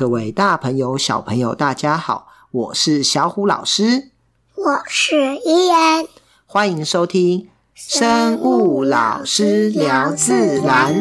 [0.00, 4.08] 各位大朋友、小朋友，大家好，我是小虎老师，
[4.54, 6.08] 我是伊言，
[6.46, 10.94] 欢迎收听生物老师聊自然。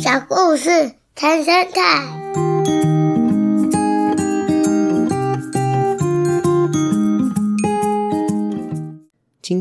[0.00, 2.25] 小故事谈生态。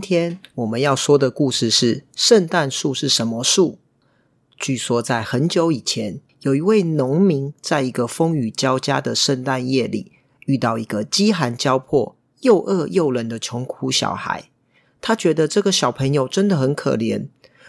[0.06, 3.80] 天我们要说的故事是圣诞树是什么树？
[4.56, 10.12] 据说在很久以前，有一位农民在一个风雨交加的圣诞夜里，
[10.46, 14.52] 遇到一个饥寒交迫、又饿又冷的穷苦小孩。
[15.02, 17.26] 他觉得这个小朋友真的很可怜，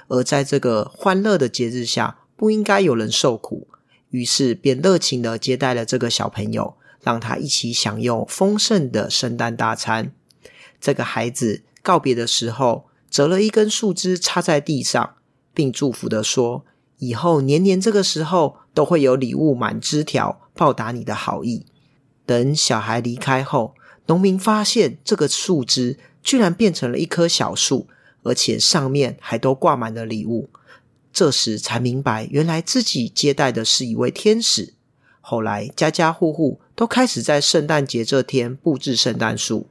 [0.08, 3.66] 而在这个欢乐的节日下，不应该有人受苦，
[4.10, 10.12] 于是便热情地接待了这个小朋友，让他一起享用丰盛的圣诞大餐。
[10.78, 11.62] 这个孩子。
[11.86, 15.14] 告别的时候，折了一根树枝插在地上，
[15.54, 16.64] 并祝福地说
[16.98, 21.64] ：“以后年年这个时候都会有礼物满枝条报答你的好意。”
[22.26, 27.86] 等小孩离开后，农民发现这个树枝居然变成了一棵小树，
[28.24, 30.50] 而且上面还都挂满了礼物。
[31.12, 34.74] 这时才明白，原来自己接待的是一位天使。
[35.20, 39.68] 后来，家家户户都开始在圣诞节这天布置圣诞树。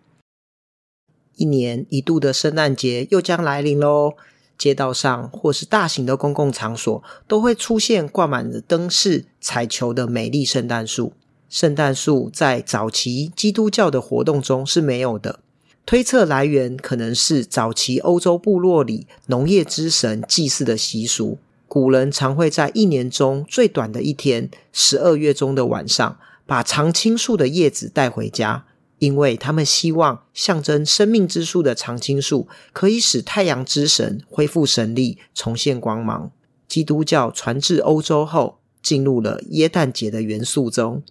[1.35, 4.13] 一年一度的圣诞节又将来临喽！
[4.57, 11.11] 街道上或是大型的公共场所都会出现挂满了灯饰、彩球的美丽圣诞树。
[11.49, 15.39] 圣诞树在早期基督教的活动中是没有的，
[15.85, 21.37] 推测来源可能是早期欧洲部落里农业之神祭祀的习俗。
[21.67, 28.65] 古人常会在一年中最短的一天，十二月中的晚上，把常青树的叶子带回家。
[29.05, 36.31] 因为他们希望象征生命之树的常青树可以使太阳之神恢复神力，重现光芒。
[36.67, 41.03] 基督教传至欧洲后，进入了耶诞节的元素中。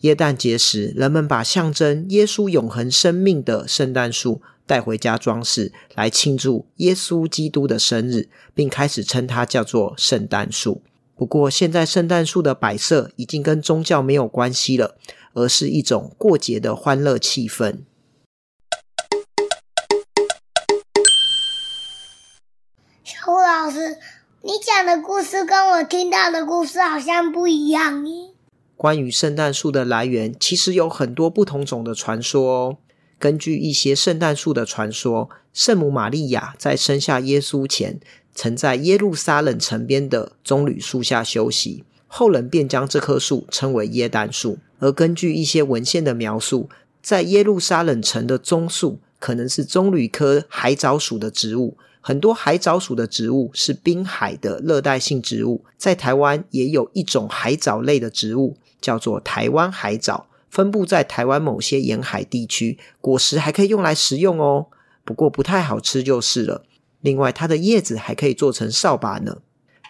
[0.00, 10.82] 耶诞节时，人们把象征耶稣永恒生命的圣诞树带回家装饰，来庆祝耶稣基督的生日，并开始称它叫做圣诞树。
[11.16, 14.96] 不过，现在圣诞树的摆设已经跟宗教没有关系了。
[15.32, 17.80] 而是一种过节的欢乐气氛。
[23.04, 23.98] 小虎老师，
[24.42, 28.30] 你讲的故事跟我听到的故事好像不一样耶。
[28.76, 32.78] 关于圣诞树的来源，其实有很多不同种的传说哦。
[33.18, 38.00] 根据一些圣诞树的传说，圣母玛利亚在生下耶稣前，
[38.34, 41.84] 曾在耶路撒冷城边的棕榈树下休息。
[42.12, 46.68] 后人便将这棵树称为耶丹树，而根据一些文献的描述，
[47.00, 51.76] 在耶路撒冷城的棕树可能是棕榈科海藻属的植物。
[52.00, 64.66] 很多海藻属的植物是滨海的热带性植物，在台湾也有一种海藻类的植物，叫做台湾海藻，分布在台湾某些沿海地区，果实还可以用来食用哦，
[65.04, 66.64] 不过不太好吃就是了。
[67.02, 69.38] 另外，它的叶子还可以做成扫把呢。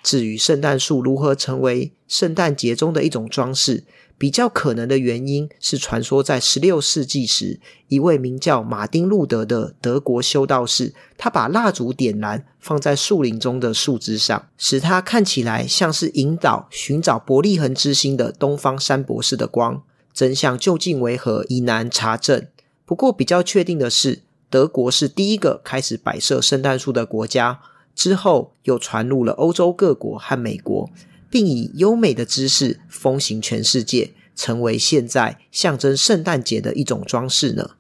[0.03, 3.85] 至于圣诞树如何成为圣诞节中的一种装饰，
[4.17, 19.83] 比较可能的原因是传说在十六世纪时，一位名叫马丁路德的德国修道士，他把蜡烛点燃放在树林中的树枝上，使它看起来像是引导寻找伯利恒之星的东方三博士的光。
[20.13, 22.47] 真相究竟为何，已难查证。
[22.85, 27.61] 不过比较确定的是，德国是第一个开始摆设圣诞树的国家。
[28.01, 30.89] 之后又传入了欧洲各国和美国，
[31.29, 37.73] 并以优美的姿势风行全世界，成为现在象征圣诞节的一种装饰呢。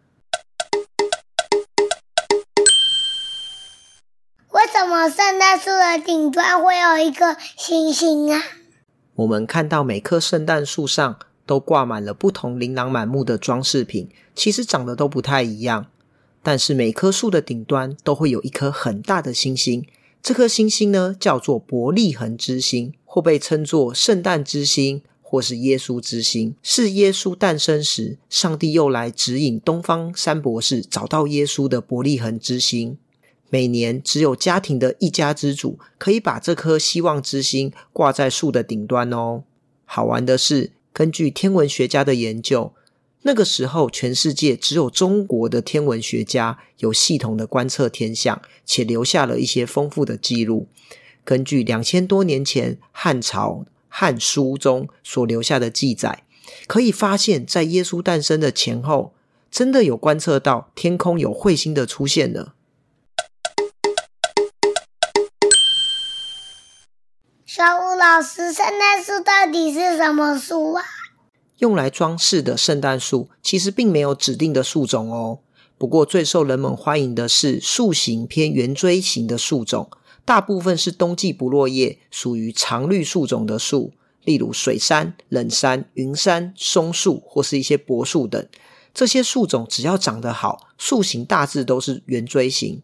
[4.50, 8.42] 为什么圣诞树的顶端会有一个星星啊？
[9.14, 15.86] 我们看到每棵圣诞树上都挂满了不同琳琅满目的装饰品，其实长得都不太一样，
[16.42, 19.86] 但是每棵树的顶端都会有一颗很大的星星。
[20.22, 32.98] 这颗星星呢，叫做伯利恒之星，或被称作圣诞之星，或是耶稣之星，是耶稣诞生时，上帝又来指引东方三博士找到耶稣的伯利恒之星。
[33.48, 39.42] 每年只有家庭的一家之主可以把这颗希望之星挂在树的顶端哦。
[39.84, 42.72] 好玩的是，根据天文学家的研究。
[43.22, 50.68] 那个时候，全世界只有中国的天文学家有系统的观测天象，且留下了一些丰富的记录。
[51.22, 56.24] 根据两千多年前汉朝《汉书》中所留下的记载，
[56.66, 59.12] 可以发现，在耶稣诞生的前后，
[59.50, 62.54] 真的有观测到天空有彗星的出现呢。
[67.44, 70.84] 小虎老师，圣诞树到底是什么树啊？
[71.60, 75.38] 用来装饰的圣诞树其实并没有指定的树种哦。
[75.78, 79.88] 不过最受人们欢迎的是树形偏圆锥形的树种，
[80.24, 83.92] 大部分是冬季不落叶，属于常绿树种的树，
[84.24, 88.46] 例如水杉、冷杉、云杉、松树或是一些柏树等。
[88.92, 92.82] 这些树种只要长得好，树形大致都是圆锥形，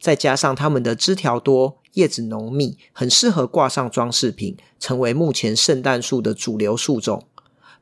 [0.00, 1.78] 再加上它们的枝条多。
[1.94, 7.24] 叶子浓密，很适合挂上装饰品，成为目前圣诞树的主流树种。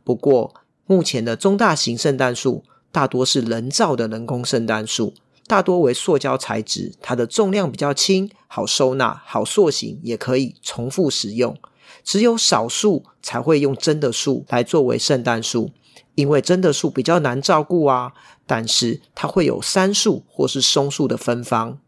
[0.05, 0.55] 不过，
[0.87, 2.63] 目前的中大型圣诞树
[2.93, 5.15] 大多是人造的人工圣诞树，
[5.47, 11.57] 大多为塑胶材质，它的重量比较轻，好收纳，好塑形，也可以重复使用。
[12.03, 15.71] 只有少数才会用真的树来作为圣诞树，
[16.15, 18.13] 因为真的树比较难照顾啊。
[18.47, 21.79] 但是它会有杉树或是松树的芬芳。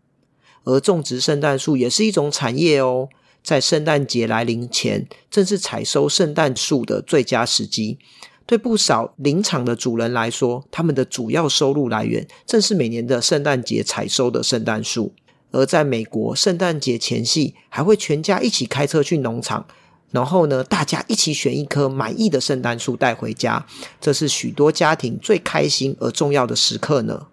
[0.65, 3.09] 而种植圣诞树也是一种产业哦，
[3.47, 7.97] 在圣诞节来临前，正是采收圣诞树的最佳时机。
[8.45, 15.13] 对不少林场的主人来说，他们的主要收入来源正是每年的圣诞节采收的圣诞树。
[15.53, 19.65] 而在美国，圣诞节前夕，还会全家一起开车去农场，
[20.11, 23.65] 然后呢，大家一起选一棵满意的圣诞树带回家，
[24.01, 27.29] 这是许多家庭最开心而重要的时刻呢。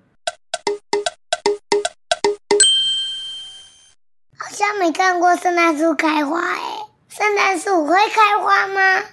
[4.83, 6.59] 没看过圣诞树开花诶，
[7.07, 9.06] 圣诞树会开花吗？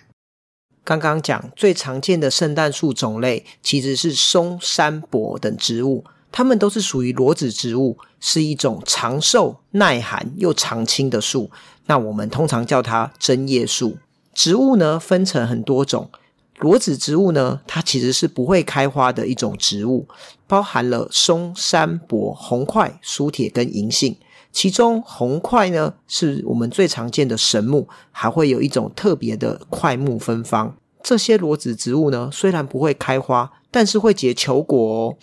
[0.82, 11.52] 刚刚讲最常见的圣诞树种类其实是松、杉、柏等植物，它们都是属于裸子植物，是一种长寿、耐寒又常青的树。
[11.86, 13.96] 那我们通常叫它针叶树。
[14.34, 16.10] 植物呢，分成很多种，
[16.58, 20.08] 裸子植物呢，它其实是不会开花的一种植物，
[20.48, 24.16] 包含了松、杉、柏、红桧、苏铁跟银杏。
[24.52, 30.76] 其中红块呢，是我们最常见的神木，还会有一种特别的块木芬芳。
[31.02, 35.16] 这些裸子植物呢，虽然不会开花，但是会结球果哦。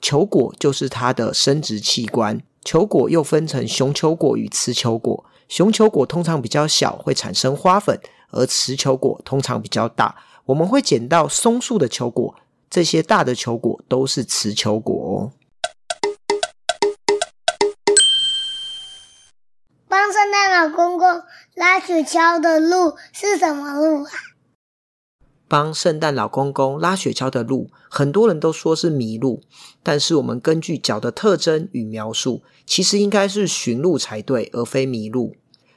[0.00, 2.40] 球果就是它的生殖器官。
[2.62, 5.24] 球果又分成雄球果与雌球果。
[5.48, 7.96] 雄球果通常比较小，会产生花粉；
[8.30, 10.14] 而雌球果通常比较大。
[10.46, 12.34] 我们会捡到松树的球果，
[12.70, 15.32] 这些大的球果都是雌球果哦。
[20.14, 21.24] 圣诞老公公
[21.56, 24.10] 拉雪橇的路是什么路啊？
[25.48, 29.42] 帮圣诞老公公拉雪橇的路，很多人都说是麋鹿，
[29.82, 35.34] 但是我们根据脚的特征与描述，其实应该是驯鹿才对，而非麋鹿。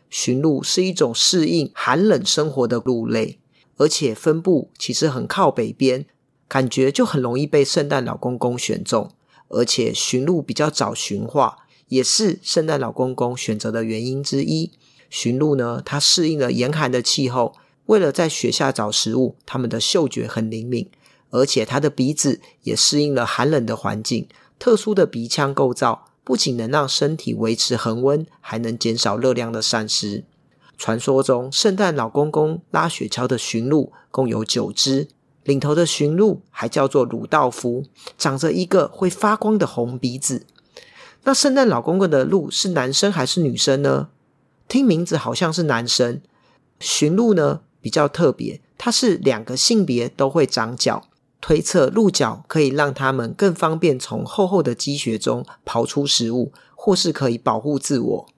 [0.08, 3.40] 驯鹿是一种适应寒冷生活的鹿类，
[3.78, 6.06] 而且分布其实很靠北边，
[6.48, 9.10] 感觉就很容易被圣诞老公公选中，
[9.48, 11.58] 而且驯鹿比较早驯化。
[11.88, 14.72] 也是圣诞老公公选择的原因之一。
[15.10, 17.54] 驯鹿呢，它适应了严寒的气候，
[17.86, 20.90] 为了在雪下找食物，它们的嗅觉很灵敏，
[21.30, 24.28] 而且它的鼻子也适应了寒冷的环境。
[24.60, 30.26] 特殊的鼻腔构造不仅能让身体维持恒温，还能减少热量的散失。
[30.78, 35.08] 传说中，圣诞老公公拉雪橇的驯鹿共有九只，
[35.44, 37.86] 领头的驯鹿还叫做鲁道夫，
[38.18, 40.46] 长着一个会发光的红鼻子。
[41.28, 44.08] 那圣诞老公公的鹿是男生还是女生呢？
[44.70, 46.22] 听名字好像是男生。
[46.80, 51.04] 驯鹿呢比较特别，它是两个性别都会长角，
[51.42, 58.30] 推测鹿角可以让它们更方便从厚厚的积雪中刨出食物，或是可以保护自我。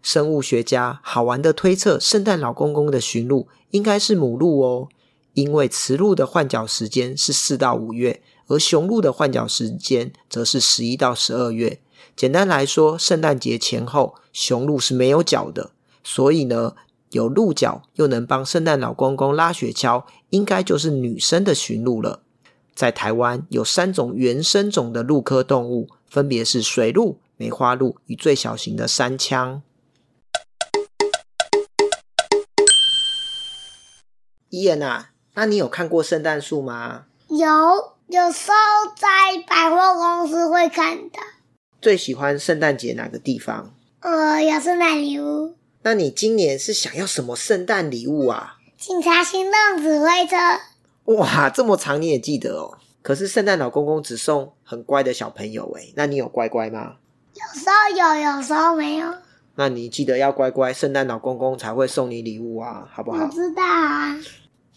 [0.00, 4.88] 生物学家好玩的推测，圣诞老公公的驯鹿应该是母鹿哦，
[5.34, 11.80] 因为雌鹿的换角时间是四到五月，而雄鹿的换角时间则是十一到十二月。
[12.16, 15.72] 简单来说，圣诞节前后，雄鹿是没有角的，
[16.04, 16.76] 所以呢，
[17.10, 22.22] 有鹿角又能帮圣诞老公公拉雪橇，应该就是女生的驯鹿了。
[22.72, 29.60] 在台湾有三种原生种的鹿科动物，分别是水鹿、梅花鹿与最小型的山羌。
[34.50, 37.06] 伊恩啊，那你有看过圣诞树吗？
[37.28, 37.46] 有，
[38.06, 41.18] 有时候在百货公司会看的。
[41.84, 43.74] 最喜欢圣诞节哪个地方？
[44.00, 45.54] 呃，有圣诞礼物。
[45.82, 48.56] 那你今年是想要什么圣诞礼物啊？
[48.78, 50.34] 警察行动指挥车。
[51.12, 52.78] 哇，这么长你也记得哦。
[53.02, 56.94] 可是圣诞老公公只送很乖的小朋友诶，那你有乖乖吗？
[57.34, 59.14] 有时候有，有时候没有。
[59.56, 63.22] 那你记得要乖乖，圣诞老公公才会送你礼物啊，好不好？
[63.22, 64.18] 我知道啊。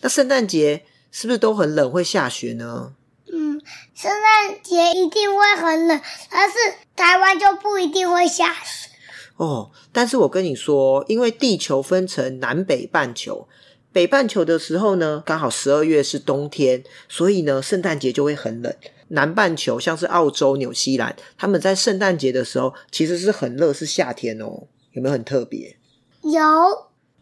[0.01, 2.91] 那圣诞节是不是都很冷，会下雪呢？
[3.31, 3.61] 嗯，
[3.95, 6.55] 圣诞节一定会很冷，但是
[6.97, 8.89] 台湾就不一定会下雪。
[9.37, 13.47] 哦，但是我跟你说，因为地球分成南北半球，
[13.93, 18.75] 北半球的时候呢，刚好十二月是冬天，所以呢，圣诞节就会很冷。
[19.09, 24.63] 南半球像是澳洲、纽西兰，他们在圣诞节的时候其实是很热，是夏天哦。
[24.93, 25.77] 有没有很特别？
[26.23, 26.41] 有。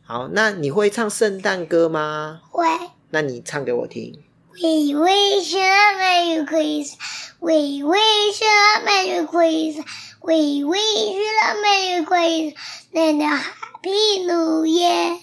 [0.01, 2.41] 好，那你会唱圣诞歌吗？
[2.49, 2.65] 会。
[3.09, 4.17] 那你唱给我听。
[4.63, 7.33] We wish you a Merry Christmas.
[7.41, 9.85] We wish you a Merry Christmas.
[10.23, 12.53] We wish you a Merry Christmas
[12.93, 15.19] and a Happy New Year.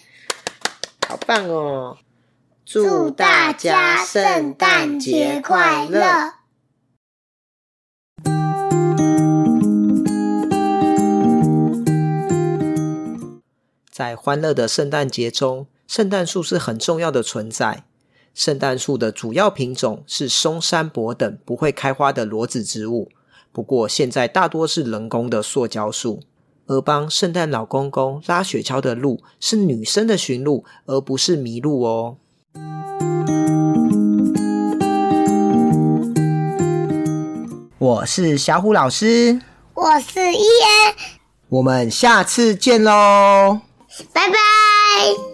[1.08, 1.96] 好棒哦！
[2.66, 6.34] 祝大家圣诞节快乐！
[13.90, 17.84] 在欢乐的圣诞节中，圣诞树是很重要的存在。
[18.34, 23.10] 圣诞树的主要品种是松山柏等不会开花的裸子植物，
[23.52, 26.20] 不过现在大多是人工的塑胶树。
[26.66, 32.16] 而帮圣诞老公公拉雪橇的鹿是女生的驯鹿，而不是麋鹿哦。
[37.78, 39.40] 我是小虎老师，
[39.74, 40.94] 我是伊恩，
[41.48, 43.60] 我们下次见喽，
[44.12, 45.31] 拜拜。